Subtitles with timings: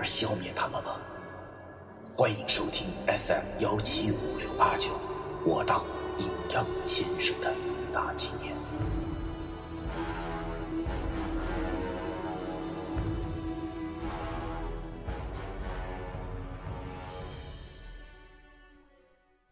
[0.00, 0.98] 而消灭他们吗？
[2.16, 4.98] 欢迎收听 FM 幺七五六八九，
[5.44, 5.84] 我当
[6.18, 7.54] 阴阳先生的
[7.92, 8.56] 大纪念。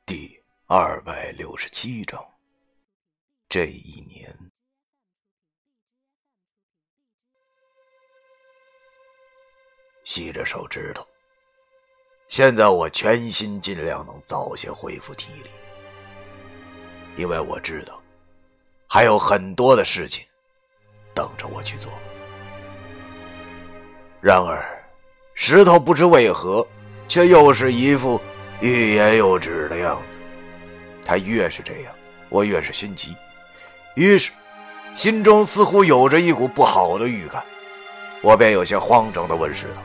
[0.07, 2.25] 第二百六十七章，
[3.51, 4.18] 这一年。
[10.09, 11.07] 吸着手指头，
[12.29, 15.51] 现在我全心尽量能早些恢复体力，
[17.19, 18.01] 因为我知道
[18.89, 20.25] 还有很多的事情
[21.13, 21.93] 等着我去做。
[24.23, 24.83] 然而，
[25.35, 26.67] 石头不知为何，
[27.07, 28.19] 却又是一副
[28.63, 30.19] 欲言又止的样子。
[31.05, 31.95] 他越是这样，
[32.31, 33.15] 我越是心急，
[33.95, 34.33] 于是
[34.95, 37.45] 心中似乎有着一股不好的预感，
[38.23, 39.83] 我便有些慌张的问石头。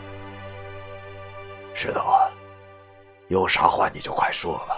[1.74, 2.32] 石头啊，
[3.28, 4.78] 有啥话你就快说吧。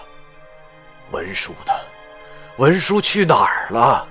[1.12, 1.72] 文书呢？
[2.58, 4.08] 文书去哪儿了？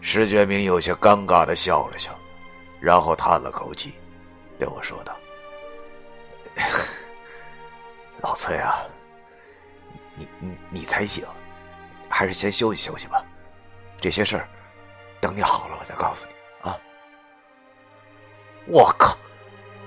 [0.00, 2.10] 石觉明有些尴尬的笑了笑，
[2.80, 3.94] 然后叹了口气，
[4.58, 5.16] 对我说道
[8.20, 8.84] ：“老崔啊，
[10.14, 11.26] 你你你才醒，
[12.08, 13.24] 还是先休息休息吧。
[14.00, 14.46] 这些事儿，
[15.20, 16.78] 等你好了我再告诉你啊。”
[18.68, 19.16] 我靠！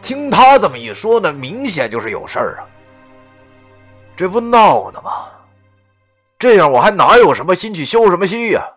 [0.01, 2.65] 听他这么一说呢，明显就是有事儿啊！
[4.15, 5.29] 这不闹呢吗？
[6.39, 8.67] 这样我还哪有什么心去修什么心呀？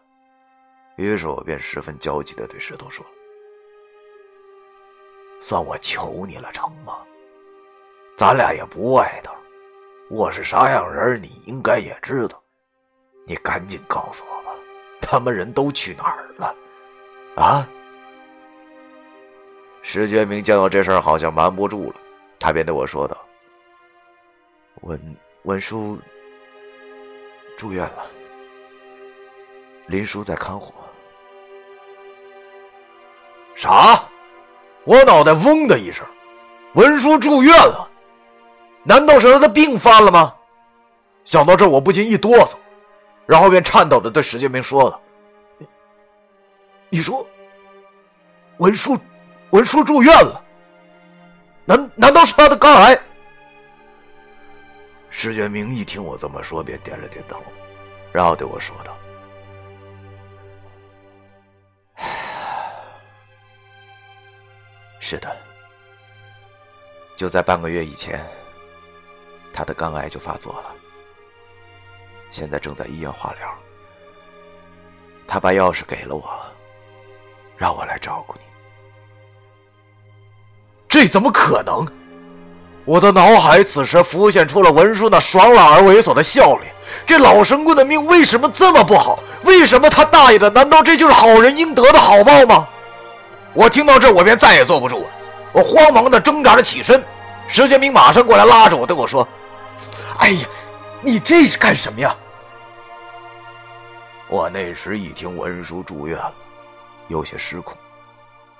[0.97, 3.05] 于是我便十分焦急的对石头说
[5.41, 6.99] ：“算我求你了，成吗？
[8.17, 9.33] 咱俩也不外头，
[10.11, 12.43] 我是啥样人，你应该也知道。
[13.27, 14.55] 你赶紧告诉我吧，
[15.01, 16.55] 他们人都去哪儿了？
[17.37, 17.69] 啊？”
[19.83, 21.95] 石觉明见到这事儿好像瞒不住了，
[22.39, 23.17] 他便对我说道
[24.83, 25.99] ：“文文叔
[27.57, 28.07] 住院了，
[29.87, 30.75] 林叔在看护。”
[33.57, 34.03] 啥？
[34.85, 36.07] 我脑袋嗡的一声，
[36.75, 37.89] 文叔住院了？
[38.83, 40.35] 难道是他的病犯了吗？
[41.25, 42.55] 想到这，我不禁一哆嗦，
[43.27, 45.01] 然后便颤抖的对石觉明说了
[46.89, 47.27] ：“你说，
[48.59, 48.97] 文叔？”
[49.51, 50.45] 文叔住院了，
[51.65, 52.97] 难难道是他的肝癌？
[55.11, 57.43] 石觉明一听我这么说，便点了点头，
[58.13, 58.97] 然后对我说道
[65.01, 65.37] ：“是的，
[67.17, 68.25] 就在半个月以前，
[69.53, 70.73] 他的肝癌就发作了，
[72.31, 73.53] 现在正在医院化疗。
[75.27, 76.41] 他把钥匙给了我，
[77.57, 78.41] 让我来照顾你。”
[80.91, 81.87] 这怎么可能？
[82.85, 86.75] 我的脑海此时浮现出了文叔那爽朗而猥琐的笑脸。
[87.07, 89.21] 这老神棍的命为什么这么不好？
[89.45, 90.51] 为什么他大爷的？
[90.51, 92.67] 难道这就是好人应得的好报吗？
[93.55, 95.07] 我听到这，我便再也坐不住了。
[95.53, 97.03] 我慌忙的挣扎着起身，
[97.47, 99.27] 石觉明马上过来拉着我，对我说
[100.19, 100.47] ：“哎呀，
[101.01, 102.15] 你这是干什么呀？”
[104.29, 106.33] 我那时一听文叔住院了，
[107.07, 107.77] 有些失控，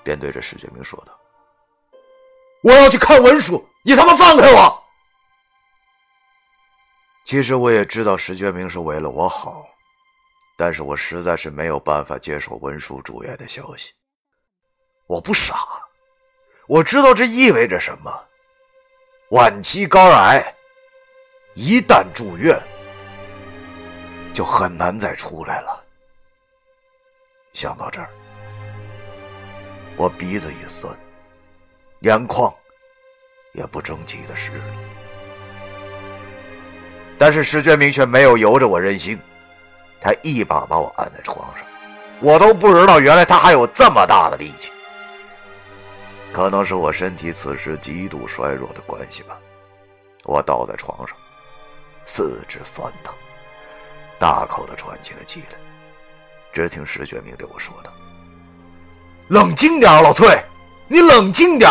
[0.03, 1.11] 便对着石觉明说道。
[2.63, 4.83] 我要去看文书，你他妈放开我！
[7.25, 9.65] 其实我也知道石觉明是为了我好，
[10.57, 13.91] 但是我实在是没有办法接受文书住院的消息。
[15.07, 15.55] 我不傻，
[16.67, 18.11] 我知道这意味着什么：
[19.31, 20.53] 晚期肝癌，
[21.55, 22.61] 一旦住院，
[24.33, 25.83] 就很难再出来了。
[27.53, 28.09] 想到这儿，
[29.97, 30.95] 我鼻子一酸。
[32.01, 32.51] 眼眶
[33.53, 34.63] 也不争气的湿了，
[37.15, 39.19] 但是石觉明却没有由着我任性，
[40.01, 41.63] 他一把把我按在床上，
[42.19, 44.71] 我都不知道原来他还有这么大的力气。
[46.33, 49.37] 可能是我身体此时极度衰弱的关系吧，
[50.23, 51.15] 我倒在床上，
[52.07, 53.13] 四肢酸疼，
[54.17, 55.57] 大口的喘起了气来。
[56.51, 57.91] 只听石觉明对我说道
[59.29, 60.27] ：“冷静点，老崔，
[60.87, 61.69] 你冷静点。”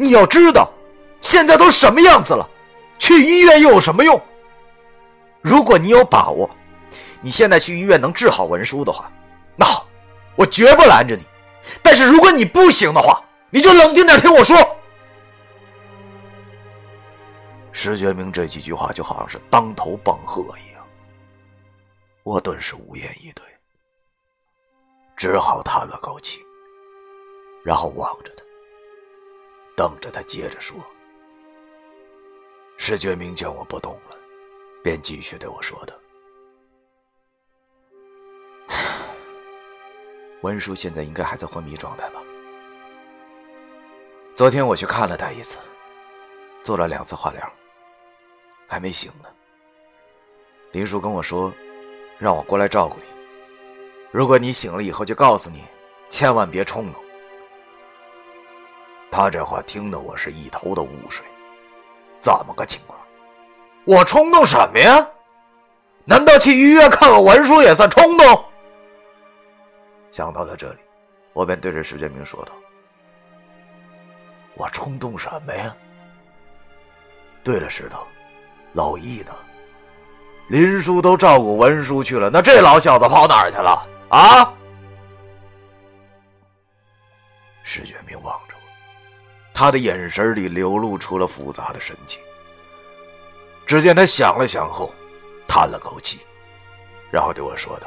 [0.00, 0.72] 你要知道，
[1.20, 2.48] 现在都什么样子了，
[2.98, 4.18] 去医院又有什么用？
[5.42, 6.48] 如果你有把握，
[7.20, 9.12] 你现在去医院能治好文书的话，
[9.56, 9.86] 那好，
[10.36, 11.22] 我绝不拦着你。
[11.82, 14.56] 但是如果你不行的话，你就冷静点听我说。
[17.70, 20.82] 石觉明这几句话就好像是当头棒喝一样，
[22.22, 23.44] 我顿时无言以对，
[25.14, 26.38] 只好叹了口气，
[27.62, 28.42] 然后望着他，
[29.80, 30.76] 等着他接着说。
[32.76, 34.16] 石觉明见我不懂了，
[34.84, 35.94] 便继续对我说道
[40.44, 42.20] ：“文叔现在应该还在昏迷状态吧？
[44.34, 45.56] 昨天我去看了他一次，
[46.62, 47.52] 做了两次化疗。”
[48.68, 49.30] 还没醒呢。
[50.72, 51.50] 林叔跟我说，
[52.18, 53.04] 让我过来照顾你。
[54.12, 55.64] 如果你醒了以后，就告诉你，
[56.10, 57.02] 千万别冲动。
[59.10, 61.24] 他这话听得我是一头的雾水，
[62.20, 62.98] 怎么个情况？
[63.84, 65.06] 我冲动什么呀？
[66.04, 68.44] 难道去医院看看文书也算冲动？
[70.10, 70.78] 想到了这里，
[71.32, 72.52] 我便对着石建明说道
[74.54, 75.74] ：“我冲动什么呀？
[77.42, 78.00] 对了，石头。”
[78.72, 79.34] 老易呢？
[80.48, 83.86] 林叔都照顾文叔去了，那这老小子跑哪儿去了？
[84.10, 84.52] 啊！
[87.62, 88.54] 石建明望着，
[89.52, 92.20] 他的眼神里流露出了复杂的神情。
[93.66, 94.92] 只见他想了想后，
[95.46, 96.20] 叹了口气，
[97.10, 97.86] 然后对我说道：“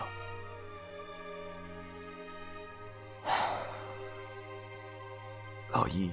[5.71, 6.12] 老易，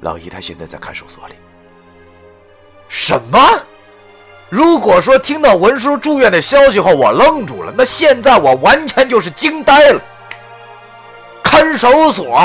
[0.00, 1.34] 老易他现在在看守所里。”
[2.88, 3.38] 什么？
[4.48, 10.02] 如果说听到文叔住院的消息后我愣住了，那现在我完全就是惊呆了。
[11.42, 12.38] 看守所，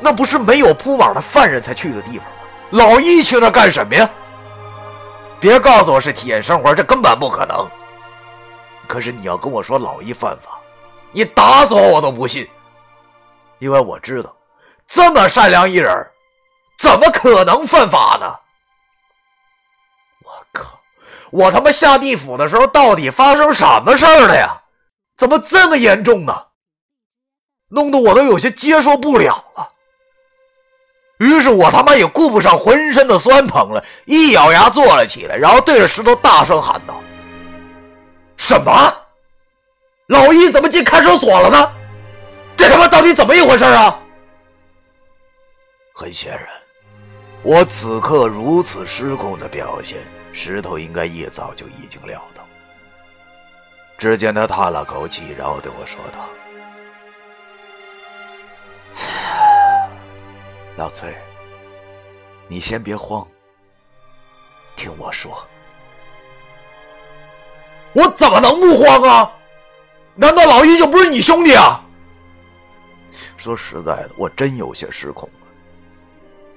[0.00, 2.34] 那不是没有铺网的犯人才去的地方吗？
[2.70, 4.08] 老易去那干什么呀？
[5.40, 7.68] 别告诉我是体验生活，这根本不可能。
[8.86, 10.58] 可是你要跟我说老易犯法，
[11.12, 12.48] 你打死我我都不信，
[13.58, 14.34] 因为我知道，
[14.86, 15.92] 这么善良一人，
[16.78, 18.34] 怎么可能犯法呢？
[20.24, 20.78] 我靠！
[21.30, 24.60] 我他妈下地府的时候，到底发生什么事儿了呀？
[25.16, 26.46] 怎么这么严重呢？
[27.68, 29.68] 弄得我都有些接受不了了。
[31.18, 37.00] 于是我他妈也顾不上浑身的酸疼了，一咬牙坐了起来，然后对着石头大声喊道
[38.36, 38.94] ：“什么？
[40.06, 41.72] 老易怎么进看守所了呢？
[42.56, 43.98] 这他妈到底怎么一回事啊？”
[45.94, 46.46] 很显然，
[47.42, 49.98] 我此刻如此失控的表现。
[50.32, 52.44] 石头应该一早就已经料到。
[53.98, 56.20] 只见他叹了口气，然后对我说道
[60.78, 61.12] ：“老崔，
[62.46, 63.26] 你先别慌，
[64.76, 65.44] 听我说。
[67.92, 69.32] 我怎么能不慌啊？
[70.14, 71.84] 难道老易就不是你兄弟啊？
[73.36, 75.48] 说实在的，我真有些失控了。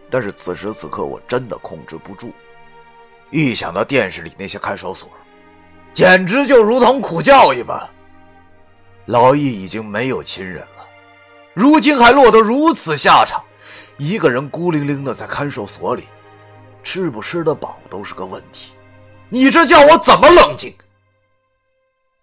[0.08, 2.32] 但是此时此刻，我真的控制不住。”
[3.32, 5.10] 一想到电视里那些看守所，
[5.96, 7.90] 简直就如同苦教一般。
[9.08, 10.86] 老易已经没有亲人了，
[11.56, 13.44] 如今还落得如此下场，
[14.02, 16.06] 一个人孤零零的在看守所里，
[16.82, 18.74] 吃不吃得饱都是个问题。
[19.30, 20.74] 你这叫我怎么冷静？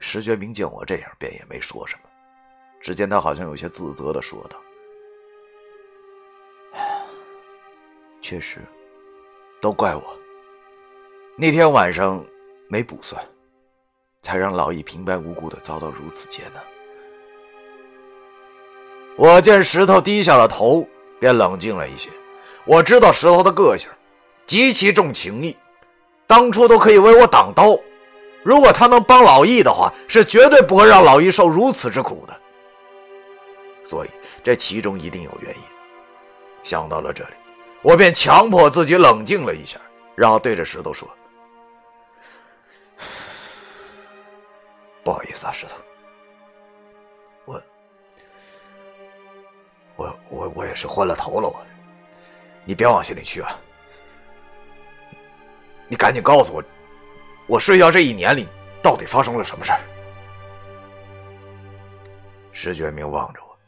[0.01, 2.11] 石觉明见我这样，便也没说什么。
[2.81, 4.57] 只见他好像有些自责的说道
[8.21, 8.59] ：“确实，
[9.61, 10.03] 都怪我。”
[11.39, 12.27] 那天晚上
[12.67, 13.25] 没卜算，
[14.21, 16.61] 才让老易平白无故的遭到如此劫难。
[19.17, 20.85] 我见石头低下了头，
[21.19, 22.09] 便冷静了一些。
[22.65, 23.89] 我知道石头的个性，
[24.47, 25.57] 极其重情义，
[26.27, 27.79] 当初都可以为我挡刀。
[28.43, 32.37] 如果他能帮老易的话，是绝对不会让老易受如此之苦的。
[33.85, 34.11] 所以
[34.43, 35.63] 这其中一定有原因。
[36.63, 37.31] 想到了这里，
[37.83, 39.79] 我便强迫自己冷静了一下，
[40.15, 41.09] 然后对着石头说。
[45.03, 45.75] 不好意思啊，石头，
[49.99, 51.61] 我我我也是昏了头了，我，
[52.65, 53.51] 你别往心里去啊，
[55.89, 56.63] 你赶紧告诉我，
[57.49, 58.47] 我睡觉这一年里
[58.81, 59.81] 到底发生了什么事儿？
[62.53, 63.59] 石觉明望着我，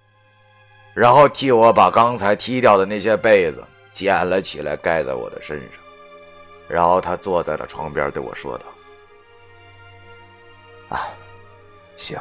[0.95, 5.81] 然后替我把刚才踢掉的那些被子捡了起来，盖在我的身上，
[6.69, 8.65] 然后他坐在了床边对我说道
[10.97, 11.09] ：“啊。”
[11.97, 12.17] 行，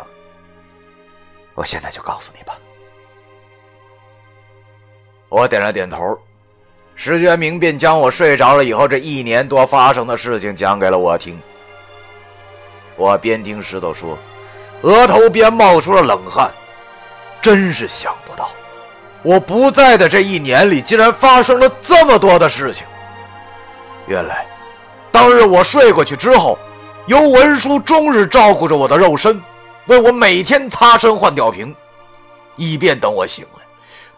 [1.54, 2.60] 我现在就告诉你吧。
[5.30, 6.18] 我点了点头。
[6.96, 11.40] 石觉明便将我睡着了以后这一年多发生的事情讲给了我听。
[12.98, 14.18] 我边听石头说，
[14.82, 16.52] 额头边冒出了冷汗。
[17.42, 18.50] 真是想不到，
[19.24, 22.86] 我不在的这一年里，竟然发生了这么多的事情。
[24.08, 24.46] 原来，
[25.10, 26.60] 当日我睡过去之后，
[27.08, 29.42] 由文叔终日照顾着我的肉身，
[29.86, 31.74] 为我每天擦身换吊瓶，
[32.58, 33.59] 以便等我醒了，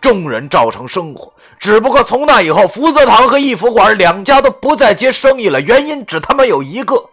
[0.01, 1.31] 众人照常生活。
[1.59, 7.09] 只不过从那以后，福泽堂和义福馆两家都不再接生意了，原因只他妈有一个，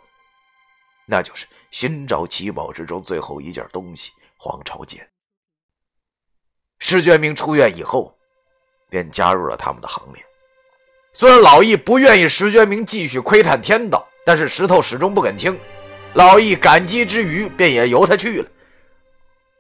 [1.07, 5.07] 那就是寻找七宝之中最后一件东西——黄朝剑。
[6.79, 8.17] 石觉明出院以后，
[8.89, 10.25] 便加入了他们的行列。
[11.13, 15.59] 虽然老易不愿意石觉明继续窥探天道，但是石头始终不肯听。
[16.15, 18.49] 老易感激之余，便也由他去了。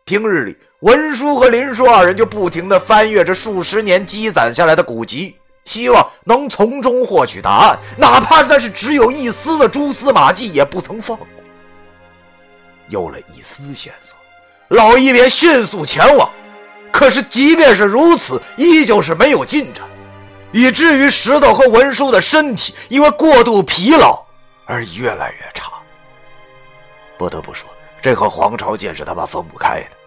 [0.04, 11.26] 平日里，文叔和林叔二人就不停地翻阅着数十年积攒下来的古籍，希望能从中获取答案，哪怕那是只有一丝的蛛丝马迹，也不曾放过。
[12.86, 14.16] 有了一丝线索，
[14.68, 16.30] 老易便迅速前往。
[16.92, 19.84] 可是，即便是如此，依旧是没有进展，
[20.52, 24.24] 以至于石头和文书的身体因为过度疲劳
[24.64, 25.72] 而越来越差。
[27.18, 27.68] 不得不说，
[28.00, 29.97] 这和黄朝剑是他妈分不开的。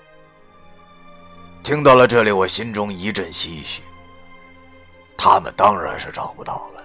[1.63, 3.82] 听到了这里，我心中一阵唏嘘。
[5.15, 6.84] 他们当然是找不到了。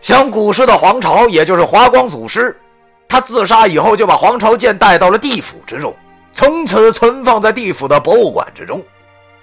[0.00, 2.56] 像古时的黄朝，也就是华光祖师，
[3.08, 5.94] 他自杀以后就把黄朝剑带到了地府之中。
[6.32, 8.82] 从此存放在地府的博物馆之中，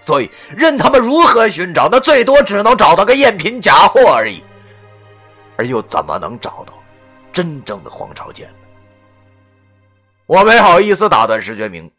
[0.02, 4.44] 所以任他们如何寻找，那最多只能找到个赝品假货而已。
[5.56, 6.74] 而又怎么能找到
[7.32, 8.54] 真正的黄朝剑呢？
[10.26, 11.92] 我没好意思打断石觉明，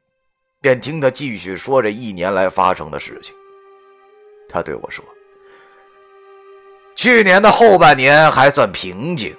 [0.61, 3.35] 便听他继续说这一年来发生的事情。
[4.49, 5.03] 他对我说
[6.95, 9.35] ：“去年的后半年还算平静，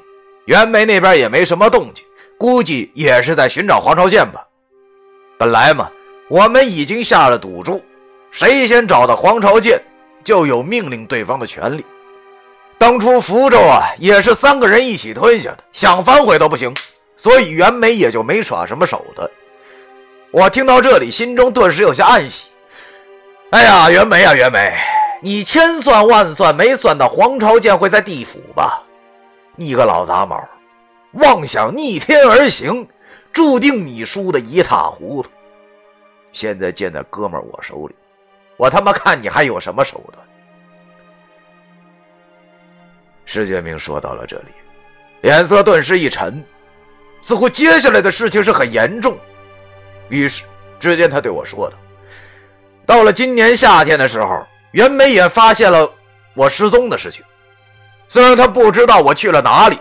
[0.45, 2.03] 袁梅那边也没什么动静，
[2.39, 4.43] 估计也是在寻找黄朝剑吧。”
[5.37, 5.91] 本来嘛，
[6.27, 7.83] 我们已经下了赌注，
[8.31, 9.79] 谁先找到黄朝剑，
[10.23, 11.85] 就有命令对方的权利。
[12.79, 16.73] 当初福州啊，也是三个人一起吞下的，想反悔都不行，
[17.15, 19.29] 所以袁梅也就没耍什么手段。
[20.31, 22.47] 我听到这里，心中顿时有些暗喜。
[23.49, 24.73] 哎呀，袁梅啊，袁梅，
[25.21, 28.81] 你千算万算没算到黄朝剑会在地府吧？
[29.57, 30.41] 你个老杂毛，
[31.11, 32.87] 妄想逆天而行！
[33.33, 35.29] 注定你输得一塌糊涂。
[36.31, 37.95] 现在剑在哥们我手里，
[38.55, 40.25] 我他妈看你还有什么手段？
[43.25, 44.45] 石觉明说到了这里，
[45.21, 46.41] 脸色顿时一沉，
[47.21, 49.17] 似乎接下来的事情是很严重。
[50.11, 50.43] 于是，
[50.79, 51.77] 只见他对我说道
[52.85, 55.91] ：“到了今年夏天的时候，袁梅也发现了
[56.35, 57.23] 我失踪的事情。
[58.07, 59.79] 虽然他不知道我去了哪里，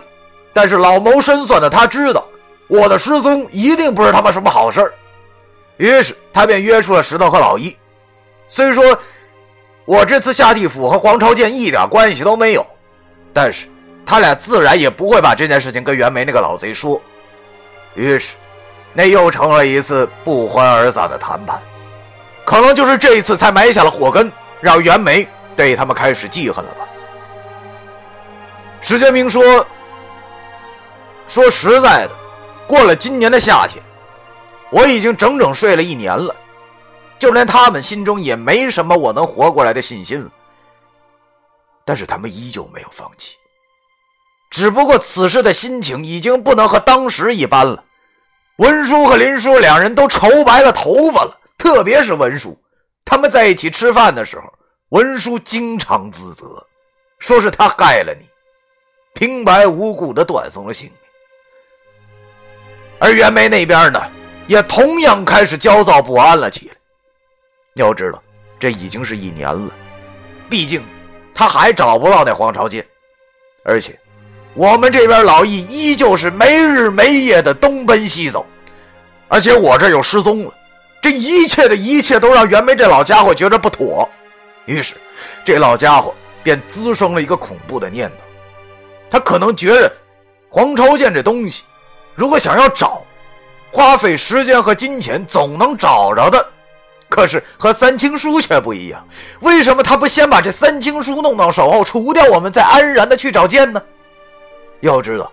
[0.53, 2.25] 但是老谋深算的他知道。”
[2.67, 4.93] 我的失踪一定不是他妈什么好事，
[5.75, 7.75] 于是他便约出了石头和老易。
[8.47, 8.97] 虽说
[9.83, 12.65] 我这次下地府和黄朝剑一点关系都没有，
[13.33, 13.67] 但是
[14.05, 17.01] 他俩自然也不会把这件事情跟袁梅那个老贼说。
[17.93, 18.35] 于是，
[18.93, 21.61] 那又成了一次不欢而散的谈判。
[22.45, 26.87] 可能就是这一次才埋下了祸根，让袁梅对他们开始记恨了吧。
[28.81, 29.65] 石觉明说
[31.29, 32.11] ：“说实在的。”
[32.67, 33.83] 过了今年的夏天，
[34.71, 36.33] 我已经整整睡了一年了，
[37.19, 40.31] 就连他们心中也没什么我能活过来的信心了。
[41.83, 43.35] 但是他们依旧没有放弃，
[44.49, 47.83] 只不过此时的心情已经不能和当时一般了。
[48.61, 52.55] 文叔和林叔两人都愁白了头发了，特别是文叔，
[53.03, 54.43] 他们在一起吃饭的时候，
[54.89, 56.63] 文叔经常自责，
[57.17, 58.27] 说是他害了你，
[59.15, 60.97] 平白无故的断送了性命。
[62.99, 63.99] 而袁梅那边呢，
[64.45, 66.75] 也同样开始焦躁不安了起来。
[67.73, 68.21] 要知道，
[68.59, 69.71] 这已经是一年了，
[70.47, 70.85] 毕竟
[71.33, 72.85] 他还找不到那黄朝剑，
[73.63, 73.99] 而且
[74.53, 78.45] 我们这边老易依旧是没日没夜的东奔西走，
[79.33, 80.53] 而且我这又失踪了，
[81.01, 84.07] 这一切的一切都让袁梅这老家伙觉着不妥。
[84.65, 84.95] 于是，
[85.45, 88.15] 这老家伙便滋生了一个恐怖的念头，
[89.09, 89.89] 他可能觉着
[90.49, 91.63] 黄朝剑这东西。
[92.13, 93.01] 如果想要找，
[93.71, 96.45] 花费时间和金钱总能找着的。
[97.07, 99.01] 可是和三清书却不一样，
[99.39, 103.81] 为什么他不先把这三清书弄到手后，除掉我们，再安然的去找剑呢？
[104.81, 105.31] 要知道，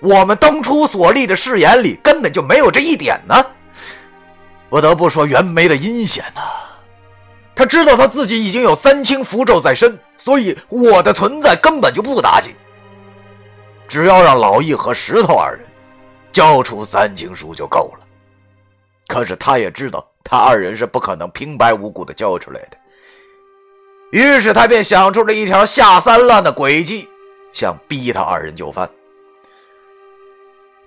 [0.00, 3.46] 我们当初所立的誓言里根本就没有这一点呢。
[4.68, 6.40] 不得不说袁梅的阴险呐，
[7.54, 12.54] 他知道他自己已经有三清符咒在身，所以我的存在根本就不打紧。
[13.88, 15.64] 只要让老易和石头二人
[16.32, 18.04] 交出三清书就够了。
[19.06, 22.76] 可是他也知道，他二人是不可能平白无故的交出来的。
[24.10, 27.08] 于是他便想出了一条下三滥的诡计，
[27.52, 28.90] 想逼他二人就范。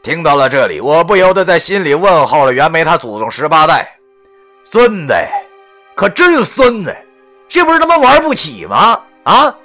[0.10, 3.96] 听到了这里，我不由得在心里问候了袁枚他祖宗十八代
[4.66, 5.14] ：“孙子，
[5.96, 6.98] 可真孙子，
[7.48, 9.00] 这不是他妈玩不起吗？
[9.22, 9.56] 啊！”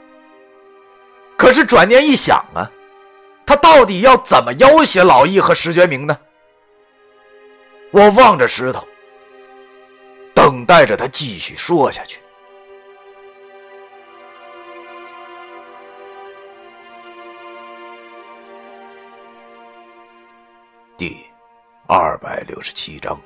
[1.39, 2.71] 可是转念一想啊，
[3.47, 6.15] 他到底要怎么要挟老易和石觉明呢？
[7.91, 8.87] 我望着石头，
[10.35, 12.19] 等待着他继续说下去。
[21.87, 23.21] 二百六十七章。